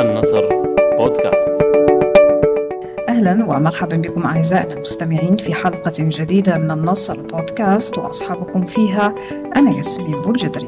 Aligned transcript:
النصر 0.00 0.48
بودكاست 0.98 1.52
أهلا 3.08 3.44
ومرحبا 3.48 3.96
بكم 3.96 4.26
أعزائنا 4.26 4.74
المستمعين 4.74 5.36
في 5.36 5.54
حلقة 5.54 5.92
جديدة 5.98 6.58
من 6.58 6.70
النصر 6.70 7.20
بودكاست 7.20 7.98
وأصحابكم 7.98 8.66
فيها 8.66 9.14
أنا 9.56 9.76
ياسمين 9.76 10.22
بولجدري. 10.22 10.66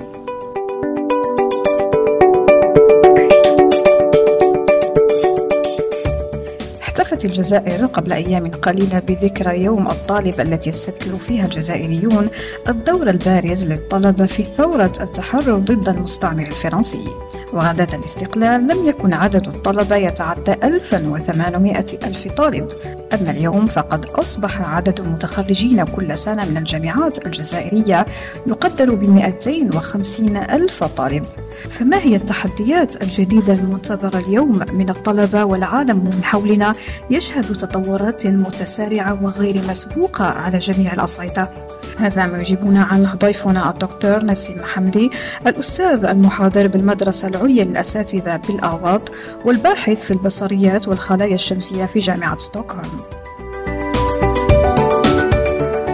احتفت 6.83 7.25
الجزائر 7.25 7.87
قبل 7.87 8.13
أيام 8.13 8.51
قليلة 8.51 8.99
بذكرى 8.99 9.63
يوم 9.63 9.87
الطالب 9.87 10.41
التي 10.41 10.71
يستذكر 10.71 11.19
فيها 11.19 11.45
الجزائريون 11.45 12.29
الدور 12.69 13.09
البارز 13.09 13.65
للطلبة 13.65 14.27
في 14.27 14.43
ثورة 14.43 14.93
التحرر 15.01 15.59
ضد 15.59 15.89
المستعمر 15.89 16.47
الفرنسي. 16.47 17.05
وغداة 17.53 17.97
الاستقلال 17.99 18.69
لم 18.69 18.89
يكن 18.89 19.15
عدد 19.15 19.49
الطلبة 19.49 19.97
يتعدى 19.97 20.53
1800 20.53 21.79
ألف 21.79 22.33
طالب. 22.33 22.69
أما 23.15 23.31
اليوم 23.31 23.67
فقد 23.67 24.07
أصبح 24.07 24.75
عدد 24.75 25.01
المتخرجين 25.01 25.85
كل 25.85 26.19
سنة 26.19 26.45
من 26.45 26.57
الجامعات 26.57 27.27
الجزائرية 27.27 28.05
يقدر 28.47 28.95
ب 28.95 29.09
250 29.09 30.37
ألف 30.37 30.85
طالب. 30.85 31.25
فما 31.71 31.99
هي 31.99 32.17
التحديات 32.17 33.03
الجديدة 33.03 33.53
المنتظرة 33.53 34.19
اليوم 34.19 34.61
من 34.73 34.91
الطلبة 34.91 35.45
والعالم 35.45 35.97
من 35.97 36.25
حولنا؟ 36.25 36.73
يشهد 37.11 37.57
تطورات 37.57 38.27
متسارعة 38.27 39.25
وغير 39.25 39.63
مسبوقة 39.69 40.25
على 40.25 40.59
جميع 40.59 40.93
الأصعدة 40.93 41.49
هذا 41.99 42.27
ما 42.27 42.39
يجيبنا 42.39 42.85
عنه 42.85 43.15
ضيفنا 43.15 43.71
الدكتور 43.71 44.25
نسيم 44.25 44.63
حمدي 44.65 45.11
الأستاذ 45.47 46.05
المحاضر 46.05 46.67
بالمدرسة 46.67 47.29
العليا 47.29 47.65
للأساتذة 47.65 48.37
بالآواط 48.37 49.13
والباحث 49.45 50.01
في 50.01 50.11
البصريات 50.11 50.89
والخلايا 50.89 51.35
الشمسية 51.35 51.85
في 51.85 51.99
جامعة 51.99 52.39
ستوكهولم. 52.39 53.02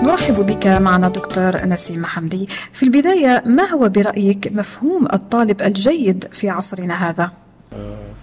نرحب 0.08 0.46
بك 0.46 0.66
معنا 0.66 1.08
دكتور 1.08 1.64
نسيم 1.64 2.04
حمدي. 2.06 2.46
في 2.72 2.82
البداية 2.82 3.42
ما 3.46 3.62
هو 3.70 3.88
برأيك 3.88 4.52
مفهوم 4.52 5.06
الطالب 5.12 5.62
الجيد 5.62 6.24
في 6.32 6.50
عصرنا 6.50 7.10
هذا؟ 7.10 7.30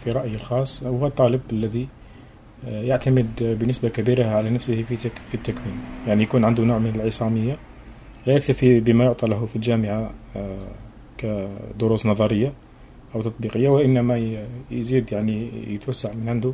في 0.03 0.11
رأيي 0.11 0.35
الخاص 0.35 0.83
هو 0.83 1.07
الطالب 1.07 1.41
الذي 1.51 1.87
يعتمد 2.67 3.57
بنسبة 3.59 3.89
كبيرة 3.89 4.25
على 4.25 4.49
نفسه 4.49 4.83
في 4.83 4.97
في 4.97 5.35
التكوين. 5.35 5.77
يعني 6.07 6.23
يكون 6.23 6.45
عنده 6.45 6.63
نوع 6.63 6.77
من 6.77 6.91
العصامية 6.95 7.57
لا 8.27 8.33
يكتفي 8.33 8.79
بما 8.79 9.03
يعطى 9.03 9.27
له 9.27 9.45
في 9.45 9.55
الجامعة 9.55 10.11
كدروس 11.17 12.05
نظرية 12.05 12.53
أو 13.15 13.21
تطبيقية 13.21 13.69
وإنما 13.69 14.45
يزيد 14.71 15.11
يعني 15.11 15.49
يتوسع 15.73 16.13
من 16.13 16.29
عنده. 16.29 16.53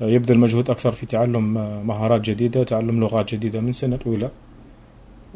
يبذل 0.00 0.38
مجهود 0.38 0.70
أكثر 0.70 0.92
في 0.92 1.06
تعلم 1.06 1.54
مهارات 1.86 2.20
جديدة 2.20 2.64
تعلم 2.64 3.00
لغات 3.00 3.34
جديدة 3.34 3.60
من 3.60 3.72
سنة 3.72 3.96
الأولى 3.96 4.30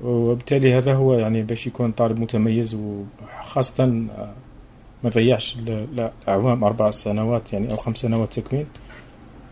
وبالتالي 0.03 0.78
هذا 0.78 0.95
هو 0.95 1.14
يعني 1.14 1.42
باش 1.42 1.67
يكون 1.67 1.92
طالب 1.92 2.19
متميز 2.19 2.75
وخاصة 2.75 3.87
ما 3.87 5.11
يضيعش 5.11 5.56
الأعوام 5.59 6.64
أربع 6.64 6.91
سنوات 6.91 7.53
يعني 7.53 7.70
أو 7.70 7.77
خمس 7.77 7.97
سنوات 7.97 8.41
تكوين 8.41 8.67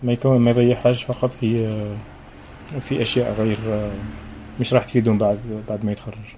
ما 0.03 0.13
يكون 0.13 0.39
ما 0.39 0.51
يضيعهاش 0.51 1.05
فقط 1.05 1.35
في 1.35 1.67
في 2.81 3.03
أشياء 3.03 3.33
غير 3.33 3.59
مش 4.61 4.75
راح 4.75 4.85
تفيدهم 4.85 5.19
بعد 5.19 5.39
بعد 5.69 5.85
ما 5.85 5.93
يتخرج. 5.93 6.37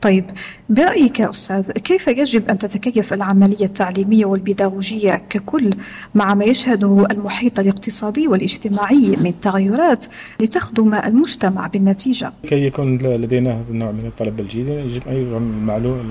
طيب 0.00 0.24
برأيك 0.68 1.20
يا 1.20 1.30
أستاذ 1.30 1.70
كيف 1.70 2.08
يجب 2.08 2.48
أن 2.48 2.58
تتكيف 2.58 3.12
العملية 3.12 3.64
التعليمية 3.64 4.24
والبداوجية 4.24 5.22
ككل 5.30 5.70
مع 6.14 6.34
ما 6.34 6.44
يشهده 6.44 7.06
المحيط 7.10 7.60
الاقتصادي 7.60 8.28
والاجتماعي 8.28 9.16
من 9.16 9.40
تغيرات 9.40 10.06
لتخدم 10.40 10.94
المجتمع 10.94 11.66
بالنتيجة؟ 11.66 12.32
كي 12.42 12.66
يكون 12.66 12.98
لدينا 12.98 13.60
هذا 13.60 13.70
النوع 13.70 13.90
من 13.90 14.06
الطلبة 14.06 14.42
الجيد 14.42 14.68
يجب 14.68 15.08
أيضا 15.08 15.38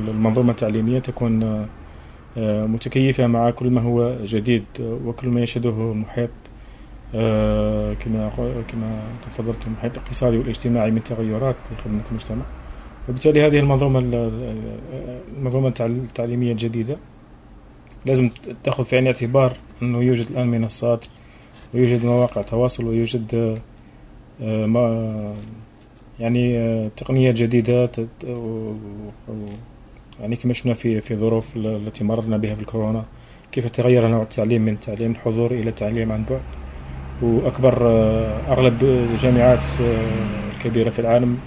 المنظومة 0.09 0.51
التعليمية 0.51 0.99
تكون 0.99 1.65
متكيفة 2.37 3.27
مع 3.27 3.51
كل 3.51 3.69
ما 3.69 3.81
هو 3.81 4.15
جديد 4.25 4.63
وكل 4.79 5.27
ما 5.27 5.41
يشهده 5.41 5.69
المحيط 5.69 6.29
كما 8.03 8.31
كما 8.67 9.01
تفضلت 9.25 9.67
المحيط 9.67 9.97
الاقتصادي 9.97 10.37
والاجتماعي 10.37 10.91
من 10.91 11.03
تغيرات 11.03 11.55
لخدمة 11.71 12.01
المجتمع. 12.11 12.41
وبالتالي 13.09 13.45
هذه 13.47 13.59
المنظومة 13.59 13.99
المنظومة 15.37 15.73
التعليمية 15.79 16.51
الجديدة. 16.51 16.97
لازم 18.05 18.29
تأخذ 18.63 18.83
في 18.83 18.95
عين 18.95 19.07
الاعتبار 19.07 19.53
أنه 19.81 20.03
يوجد 20.03 20.27
الآن 20.29 20.47
منصات 20.47 21.05
ويوجد 21.73 22.05
مواقع 22.05 22.41
تواصل 22.41 22.85
ويوجد 22.85 23.59
ما 24.41 25.33
يعني 26.19 26.89
تقنيات 26.97 27.35
جديدة 27.35 27.89
يعني 30.19 30.35
كما 30.35 30.53
شفنا 30.53 30.73
في 30.73 31.01
في 31.01 31.15
ظروف 31.15 31.57
التي 31.57 32.03
مررنا 32.03 32.37
بها 32.37 32.55
في 32.55 32.61
الكورونا 32.61 33.05
كيف 33.51 33.69
تغير 33.69 34.07
نوع 34.07 34.21
التعليم 34.21 34.61
من 34.61 34.79
تعليم 34.79 35.11
الحضور 35.11 35.51
إلى 35.51 35.71
تعليم 35.71 36.11
عن 36.11 36.25
بعد. 36.29 36.41
وأكبر 37.21 37.87
أغلب 38.47 38.83
الجامعات 38.83 39.63
الكبيرة 40.55 40.89
في 40.89 40.99
العالم 40.99 41.37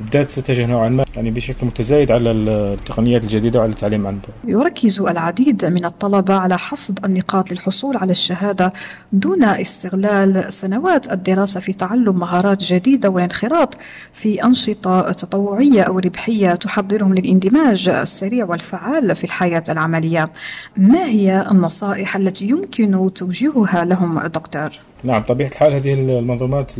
بدات 0.00 0.30
تتجه 0.30 0.66
نوعا 0.66 0.88
ما 0.88 1.04
يعني 1.16 1.30
بشكل 1.30 1.66
متزايد 1.66 2.12
على 2.12 2.30
التقنيات 2.30 3.22
الجديدة 3.22 3.58
وعلى 3.58 3.70
التعليم 3.72 4.06
عن 4.06 4.18
بعد. 4.18 4.52
يركز 4.54 5.00
العديد 5.00 5.64
من 5.64 5.84
الطلبة 5.84 6.34
على 6.34 6.58
حصد 6.58 7.04
النقاط 7.04 7.52
للحصول 7.52 7.96
على 7.96 8.10
الشهادة 8.10 8.72
دون 9.12 9.44
استغلال 9.44 10.52
سنوات 10.52 11.12
الدراسة 11.12 11.60
في 11.60 11.72
تعلم 11.72 12.18
مهارات 12.18 12.64
جديدة 12.64 13.10
والانخراط 13.10 13.76
في 14.12 14.44
أنشطة 14.44 15.12
تطوعية 15.12 15.82
أو 15.82 15.98
ربحية 15.98 16.54
تحضرهم 16.54 17.14
للاندماج 17.14 17.88
السريع 17.88 18.44
والفعال 18.44 19.16
في 19.16 19.24
الحياة 19.24 19.64
العملية. 19.68 20.30
ما 20.76 21.04
هي 21.04 21.46
النصائح 21.50 22.16
التي 22.16 22.48
يمكن 22.48 23.10
توجيهها 23.14 23.84
لهم 23.84 24.26
دكتور؟ 24.26 24.70
نعم 25.04 25.22
طبيعة 25.22 25.48
الحال 25.48 25.74
هذه 25.74 25.94
المنظومات 25.94 26.70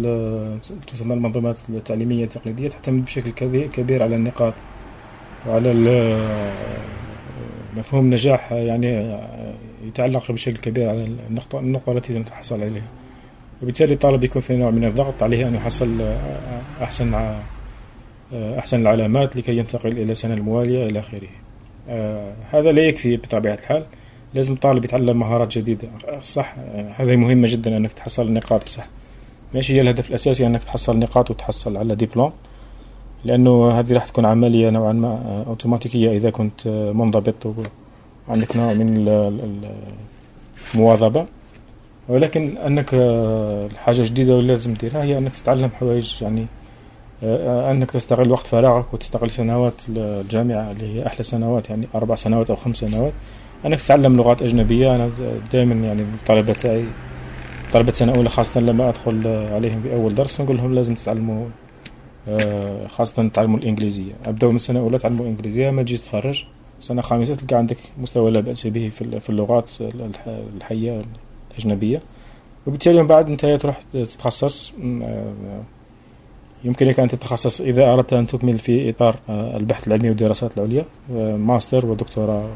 تسمى 0.86 1.14
المنظومات 1.14 1.58
التعليمية 1.68 2.24
التقليدية 2.24 2.68
تعتمد 2.68 3.04
بشكل 3.04 3.30
كبير 3.66 4.02
على 4.02 4.16
النقاط 4.16 4.54
وعلى 5.48 6.18
مفهوم 7.76 8.04
النجاح 8.04 8.52
يعني 8.52 9.18
يتعلق 9.86 10.32
بشكل 10.32 10.56
كبير 10.56 10.88
على 10.88 11.08
النقطة, 11.28 11.58
النقطة 11.58 11.92
التي 11.92 12.18
نتحصل 12.18 12.62
عليها. 12.62 12.88
وبالتالي 13.62 13.92
الطالب 13.92 14.24
يكون 14.24 14.42
في 14.42 14.56
نوع 14.56 14.70
من 14.70 14.84
الضغط 14.84 15.22
عليه 15.22 15.48
أن 15.48 15.54
يحصل 15.54 16.02
أحسن 16.82 17.34
أحسن 18.34 18.80
العلامات 18.80 19.36
لكي 19.36 19.56
ينتقل 19.56 19.92
إلى 19.92 20.12
السنة 20.12 20.34
الموالية 20.34 20.86
إلى 20.86 20.98
آخره. 20.98 21.28
هذا 22.50 22.72
لا 22.72 22.82
يكفي 22.82 23.16
بطبيعة 23.16 23.54
الحال. 23.54 23.84
لازم 24.34 24.52
الطالب 24.52 24.84
يتعلم 24.84 25.18
مهارات 25.18 25.58
جديدة. 25.58 25.88
صح 26.22 26.54
هذه 26.96 27.16
مهمة 27.16 27.48
جدا 27.50 27.76
أنك 27.76 27.92
تحصل 27.92 28.26
النقاط 28.26 28.68
صح. 28.68 28.86
ماشي 29.54 29.74
هي 29.74 29.80
الهدف 29.80 30.08
الأساسي 30.08 30.46
أنك 30.46 30.64
تحصل 30.64 30.98
نقاط 30.98 31.30
وتحصل 31.30 31.76
على 31.76 31.94
دبلوم 31.94 32.32
لأنه 33.24 33.78
هذه 33.78 33.92
راح 33.92 34.06
تكون 34.06 34.26
عملية 34.26 34.70
نوعا 34.70 34.92
ما 34.92 35.44
أوتوماتيكية 35.46 36.16
إذا 36.16 36.30
كنت 36.30 36.68
منضبط 36.94 37.54
وعندك 38.28 38.56
نوع 38.56 38.72
من 38.72 39.08
المواظبة. 40.74 41.26
ولكن 42.08 42.56
أنك 42.56 42.88
الحاجة 42.94 44.00
الجديدة 44.00 44.34
اللي 44.34 44.52
لازم 44.52 44.74
تديرها 44.74 45.02
هي 45.02 45.18
أنك 45.18 45.32
تتعلم 45.32 45.70
حوايج 45.80 46.14
يعني 46.22 46.46
أنك 47.70 47.90
تستغل 47.90 48.30
وقت 48.30 48.46
فراغك 48.46 48.94
وتستغل 48.94 49.30
سنوات 49.30 49.74
الجامعة 49.88 50.70
اللي 50.70 50.94
هي 50.94 51.06
أحلى 51.06 51.24
سنوات 51.24 51.70
يعني 51.70 51.88
أربع 51.94 52.14
سنوات 52.14 52.50
أو 52.50 52.56
خمس 52.56 52.76
سنوات. 52.76 53.12
انك 53.66 53.80
تتعلم 53.80 54.16
لغات 54.16 54.42
أجنبية. 54.42 54.94
أنا 54.94 55.10
دائما 55.52 55.74
يعني 55.74 56.02
الطلبه 56.02 56.52
تاعي 56.52 56.84
طلبه 57.72 57.92
سنة 57.92 58.12
أولى 58.16 58.28
خاصة 58.28 58.60
لما 58.60 58.88
أدخل 58.88 59.26
عليهم 59.26 59.82
في 59.82 59.94
أول 59.94 60.14
درس 60.14 60.40
نقول 60.40 60.56
لهم 60.56 60.74
لازم 60.74 60.94
تتعلموا 60.94 61.46
خاصة 62.88 63.28
تعلموا 63.28 63.58
الإنجليزية. 63.58 64.12
أبدأوا 64.26 64.52
من 64.52 64.58
سنة 64.58 64.80
أولى 64.80 64.98
تعلموا 64.98 65.24
الانجليزيه 65.24 65.70
ما 65.70 65.82
تجي 65.82 65.96
تتخرج 65.96 66.44
سنة 66.80 67.02
خامسة 67.02 67.34
تلقى 67.34 67.56
عندك 67.56 67.76
مستوى 67.98 68.30
لا 68.30 68.40
بأس 68.40 68.66
به 68.66 68.88
في 69.20 69.30
اللغات 69.30 69.70
الحية 70.56 71.02
الأجنبية. 71.50 72.00
وبالتالي 72.66 73.02
من 73.02 73.08
بعد 73.08 73.28
أنت 73.28 73.46
تروح 73.46 73.80
تتخصص 73.92 74.72
يمكنك 76.64 77.00
أن 77.00 77.08
تتخصص 77.08 77.60
إذا 77.60 77.92
أردت 77.92 78.12
أن 78.12 78.26
تكمل 78.26 78.58
في 78.58 78.90
إطار 78.90 79.16
البحث 79.28 79.88
العلمي 79.88 80.08
والدراسات 80.08 80.58
العليا 80.58 80.84
ماستر 81.36 81.86
ودكتوراه. 81.86 82.48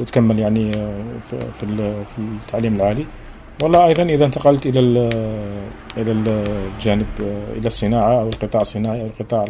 وتكمل 0.00 0.38
يعني 0.38 0.72
في 1.30 1.38
في 1.60 2.18
التعليم 2.18 2.76
العالي. 2.76 3.04
والله 3.62 3.86
أيضا 3.86 4.02
إذا 4.02 4.24
انتقلت 4.24 4.66
إلى 4.66 4.80
إلى 5.96 6.12
الجانب 6.12 7.06
إلى 7.56 7.66
الصناعة 7.66 8.20
أو 8.20 8.28
القطاع 8.28 8.60
الصناعي 8.60 9.00
أو 9.00 9.06
القطاع 9.06 9.44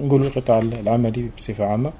نقول 0.00 0.22
القطاع 0.22 0.58
العملي 0.58 1.28
بصفة 1.38 1.64
عامة. 1.64 1.92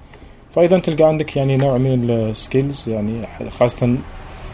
فايضا 0.54 0.78
تلقى 0.78 1.04
عندك 1.04 1.36
يعني 1.36 1.56
نوع 1.56 1.78
من 1.78 2.10
ال 2.10 2.22
skills 2.22 2.88
يعني 2.88 3.26
خاصة 3.58 3.96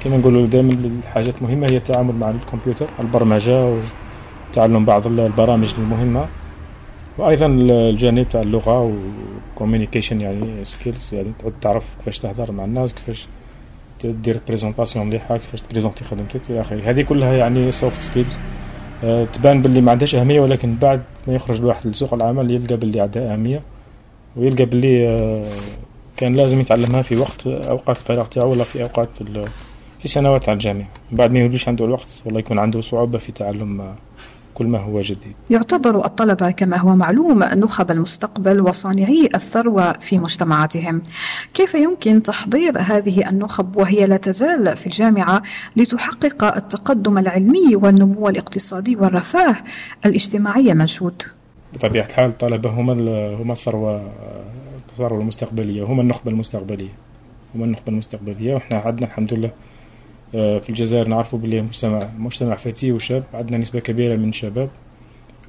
كما 0.05 0.17
نقولوا 0.17 0.47
دائما 0.47 0.73
الحاجات 0.73 1.35
المهمة 1.43 1.67
هي 1.67 1.77
التعامل 1.77 2.15
مع 2.15 2.31
الكمبيوتر 2.31 2.87
البرمجة 3.01 3.77
وتعلم 4.51 4.85
بعض 4.85 5.07
البرامج 5.07 5.75
المهمة. 5.79 6.27
وأيضا 7.21 7.47
الجانب 7.47 8.27
تاع 8.33 8.43
اللغة 8.43 8.93
و 9.55 9.59
communication 9.59 10.21
يعني 10.21 10.65
skills 10.65 11.15
يعني 11.15 11.33
تعود 11.39 11.53
تعرف 11.63 11.85
كيفاش 11.99 12.19
تهضر 12.19 12.53
مع 12.53 12.65
الناس 12.65 12.95
كيفاش 12.95 13.27
دير 14.05 14.41
présentation 14.49 15.07
مليحة 15.07 15.37
كيفاش 15.37 15.63
تبريزونتي 15.63 16.05
خدمتك 16.05 16.41
إلى 16.51 16.61
آخره. 16.61 16.81
هذه 16.85 17.03
كلها 17.03 17.33
يعني 17.33 17.73
soft 17.73 18.03
skills 18.03 18.39
أه 19.05 19.25
تبان 19.25 19.63
باللي 19.63 19.81
ما 19.81 19.91
عندهاش 19.91 20.15
أهمية 20.15 20.41
ولكن 20.41 20.75
بعد 20.75 21.03
ما 21.27 21.35
يخرج 21.35 21.57
الواحد 21.57 21.87
لسوق 21.87 22.15
العمل 22.15 22.51
يلقى 22.51 22.77
باللي 22.77 23.01
عندها 23.01 23.33
أهمية 23.33 23.63
ويلقى 24.37 24.65
باللي 24.65 25.09
أه 25.09 25.45
كان 26.17 26.37
لازم 26.37 26.61
يتعلمها 26.61 27.03
في 27.03 27.17
وقت 27.17 27.47
أوقات 27.47 27.97
الفراغ 27.97 28.27
تاعو 28.27 28.51
ولا 28.51 28.65
في 28.65 28.83
أوقات 28.83 29.09
في 30.03 30.09
سنوات 30.09 30.45
تاع 30.45 30.55
الجامعة. 30.55 30.89
بعد 31.13 31.33
ما 31.33 31.41
يوليش 31.41 31.69
عنده 31.69 31.85
الوقت 31.85 32.23
ولا 32.25 32.39
يكون 32.39 32.59
عنده 32.59 32.81
صعوبة 32.81 33.19
في 33.19 33.33
تعلم 33.33 33.95
كل 34.55 34.67
ما 34.67 34.79
هو 34.79 35.01
جديد. 35.01 35.35
يعتبر 35.51 36.07
الطلبة 36.07 36.51
كما 36.51 36.77
هو 36.77 36.97
معلوم 36.97 37.39
نخب 37.45 37.91
المستقبل 37.91 38.61
وصانعي 38.61 39.29
الثروة 39.35 39.93
في 39.93 40.19
مجتمعاتهم. 40.19 41.03
كيف 41.55 41.75
يمكن 41.75 42.23
تحضير 42.23 42.79
هذه 42.79 43.29
النخب 43.29 43.77
وهي 43.77 44.07
لا 44.07 44.17
تزال 44.17 44.77
في 44.77 44.87
الجامعة 44.87 45.43
لتحقق 45.77 46.45
التقدم 46.45 47.19
العلمي 47.19 47.77
والنمو 47.77 48.29
الاقتصادي 48.29 48.97
والرفاه 48.97 49.57
الاجتماعي 50.07 50.73
المنشود 50.73 51.23
بطبيعة 51.75 52.07
الحال 52.07 52.27
الطلبة 52.27 52.71
هم 52.71 52.91
هم 53.41 53.51
الثروة 53.53 54.13
الثروة 54.91 55.21
المستقبلية 55.21 55.85
هم 55.85 56.01
النخبة 56.01 56.31
المستقبلية 56.31 56.91
هم 57.55 57.65
النخبة 57.65 57.89
المستقبلية 57.89 58.55
وإحنا 58.55 58.79
عندنا 58.79 59.07
الحمد 59.07 59.35
لله. 59.35 59.51
في 60.33 60.69
الجزائر 60.69 61.09
نعرفوا 61.09 61.39
بلي 61.39 61.63
مجتمع 61.63 62.09
مجتمع 62.19 62.57
فتي 62.57 62.93
وشاب 62.93 63.25
عندنا 63.35 63.59
نسبة 63.59 63.81
كبيرة 63.81 64.17
من 64.17 64.29
الشباب 64.29 64.69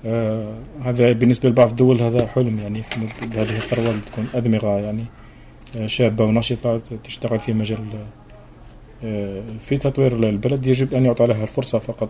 آه 0.06 0.54
هذا 0.84 1.12
بالنسبة 1.12 1.50
لبعض 1.50 1.70
الدول 1.70 2.02
هذا 2.02 2.28
حلم 2.28 2.60
يعني 2.60 2.82
هذه 3.22 3.56
الثروة 3.56 3.94
تكون 4.06 4.28
أدمغة 4.36 4.80
يعني 4.80 5.06
آه 5.78 5.88
شابة 5.88 6.26
ونشطة 6.26 6.82
تشتغل 7.04 7.40
في 7.40 7.54
مجال 7.54 7.80
آه 9.04 9.44
في 9.60 9.78
تطوير 9.78 10.30
البلد. 10.30 10.68
يجب 10.68 10.94
أن 10.94 11.06
يعطى 11.06 11.28
لها 11.28 11.44
الفرصة 11.44 11.80
فقط 11.80 12.10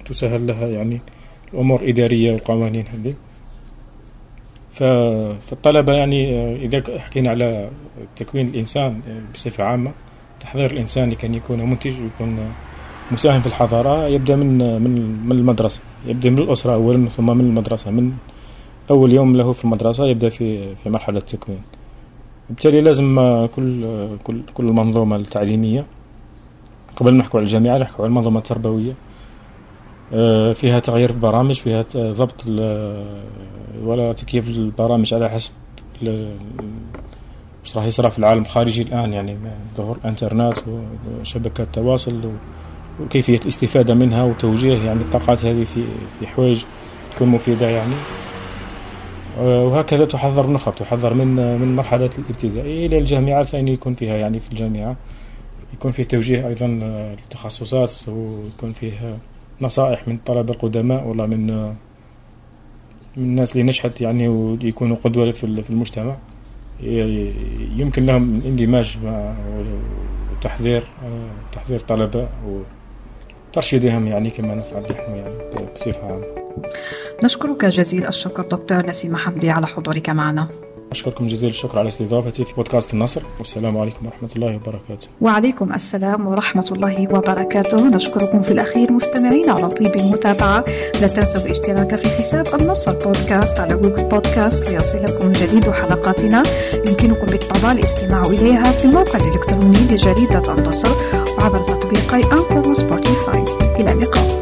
وتسهل 0.00 0.46
لها 0.46 0.68
يعني 0.68 1.00
الأمور 1.54 1.88
إدارية 1.88 2.34
وقوانين 2.34 2.84
هذه. 2.86 3.14
فالطلبة 4.72 5.92
يعني 5.92 6.34
آه، 6.34 6.56
إذا 6.56 6.98
حكينا 6.98 7.30
على 7.30 7.70
تكوين 8.16 8.48
الإنسان 8.48 9.00
بصفة 9.34 9.64
عامة 9.64 9.92
تحضير 10.40 10.70
الإنسان 10.70 11.10
لكي 11.10 11.36
يكون 11.36 11.70
منتج 11.70 12.00
ويكون 12.00 12.38
مساهم 13.12 13.40
في 13.40 13.46
الحضارة 13.46 14.06
يبدأ 14.06 14.36
من 14.36 14.58
من 14.82 14.92
من 15.26 15.32
المدرسة. 15.32 15.80
يبدأ 16.06 16.30
من 16.30 16.38
الأسرة 16.38 16.74
أولا 16.74 17.08
ثم 17.08 17.36
من 17.36 17.44
المدرسة. 17.44 17.90
من 17.90 18.12
أول 18.90 19.12
يوم 19.12 19.36
له 19.36 19.52
في 19.52 19.64
المدرسة 19.64 20.06
يبدأ 20.06 20.28
في 20.28 20.74
في 20.74 20.90
مرحلة 20.90 21.18
التكوين. 21.18 21.62
بالتالي 22.48 22.80
لازم 22.80 23.16
كل 23.56 23.84
كل 24.24 24.42
كل 24.54 24.66
المنظومة 24.68 25.16
التعليمية 25.16 25.84
قبل 26.96 27.12
ما 27.12 27.18
نحكوا 27.18 27.40
على 27.40 27.46
الجامعة 27.46 27.78
نحكوا 27.78 28.04
على 28.04 28.08
المنظومة 28.08 28.38
التربوية. 28.38 28.94
آه، 30.12 30.52
فيها 30.52 30.78
تغيير 30.78 31.08
في 31.08 31.14
البرامج 31.14 31.54
فيها 31.54 31.84
ضبط 31.96 32.46
ولا 33.84 34.12
تكييف 34.12 34.48
البرامج 34.48 35.14
على 35.14 35.30
حسب 35.30 35.50
إيش 37.68 37.76
راح 37.76 37.84
يصرى 37.84 38.10
في 38.10 38.18
العالم 38.18 38.42
الخارجي 38.42 38.82
الآن 38.82 39.12
يعني 39.12 39.36
ظهور 39.76 39.96
الإنترنت 39.96 40.54
وشبكات 41.20 41.66
التواصل 41.66 42.30
وكيفية 43.00 43.38
الاستفادة 43.38 43.94
منها 43.94 44.24
وتوجيه 44.24 44.78
يعني 44.84 45.00
الطاقات 45.00 45.44
هذه 45.44 45.64
في 45.74 45.84
في 46.20 46.26
حوايج 46.26 46.62
تكون 47.14 47.28
مفيدة 47.28 47.68
يعني. 47.68 47.94
وهكذا 49.40 50.04
تحضر 50.04 50.44
النخب 50.44 50.74
تحضر 50.74 51.14
من 51.14 51.58
من 51.60 51.76
مرحلة 51.76 52.10
الابتدائي 52.18 52.86
إلى 52.86 52.98
الجامعة 52.98 53.42
ثاني 53.42 53.72
يكون 53.72 53.94
فيها 53.94 54.16
يعني 54.16 54.40
في 54.40 54.50
الجامعة. 54.50 54.96
يكون 55.74 55.92
فيه 55.92 56.02
توجيه 56.02 56.48
أيضا 56.48 56.66
للتخصصات 56.66 58.08
ويكون 58.08 58.72
فيه 58.72 59.18
نصائح 59.60 60.08
من 60.08 60.14
الطلبة 60.14 60.54
القدماء 60.54 61.06
ولا 61.06 61.26
من 61.26 61.46
من 63.16 63.24
الناس 63.24 63.52
اللي 63.52 63.62
نجحت 63.62 64.00
يعني 64.00 64.28
ويكونوا 64.28 64.96
قدوة 65.04 65.32
في 65.32 65.70
المجتمع. 65.70 66.16
يمكن 66.80 68.06
لهم 68.06 68.38
الاندماج 68.38 68.98
مع 69.04 69.34
وتحذير 70.32 70.84
تحذير 71.52 71.80
طلبة 71.80 72.28
وترشيدهم 73.50 74.06
يعني 74.06 74.30
كما 74.30 74.54
نفعل 74.54 74.82
نحن 74.82 75.12
يعني 75.16 75.34
بصفة 75.74 76.06
عامة. 76.06 76.24
نشكرك 77.24 77.64
جزيل 77.64 78.06
الشكر 78.06 78.42
دكتور 78.42 78.86
نسيم 78.86 79.16
حمدي 79.16 79.50
على 79.50 79.66
حضورك 79.66 80.10
معنا. 80.10 80.48
أشكركم 80.92 81.28
جزيل 81.28 81.50
الشكر 81.50 81.78
على 81.78 81.88
استضافتي 81.88 82.44
في 82.44 82.54
بودكاست 82.54 82.94
النصر. 82.94 83.22
والسلام 83.38 83.78
عليكم 83.78 84.06
ورحمة 84.06 84.28
الله 84.36 84.56
وبركاته. 84.56 85.06
وعليكم 85.20 85.72
السلام 85.72 86.26
ورحمة 86.26 86.68
الله 86.72 87.14
وبركاته. 87.14 87.80
نشكركم 87.80 88.42
في 88.42 88.50
الأخير 88.50 88.92
مستمعين 88.92 89.50
على 89.50 89.68
طيب 89.68 89.96
المتابعة. 89.96 90.64
لا 91.00 91.08
تنسوا 91.08 91.40
الاشتراك 91.40 91.94
في 91.94 92.08
حساب 92.08 92.46
النصر 92.60 92.92
بودكاست 92.92 93.60
على 93.60 93.74
Google 93.74 94.04
Podcast 94.04 94.68
ليصلكم 94.68 95.32
جديد 95.32 95.70
حلقاتنا. 95.70 96.42
يمكنكم 96.86 97.26
بالطبع 97.26 97.72
الاستماع 97.72 98.22
إليها 98.22 98.72
في 98.72 98.84
الموقع 98.84 99.18
الإلكتروني 99.18 99.78
لجريدة 99.78 100.54
النصر 100.54 100.90
وعبر 101.38 101.62
تطبيقي 101.62 102.32
Anchor 102.32 102.70
و 102.70 102.78
Spotify. 102.78 103.44
إلى 103.80 103.92
اللقاء. 103.92 104.37